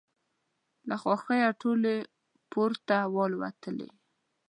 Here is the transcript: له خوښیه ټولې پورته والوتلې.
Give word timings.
له 0.87 0.95
خوښیه 1.01 1.49
ټولې 1.61 1.95
پورته 2.51 2.97
والوتلې. 3.15 3.89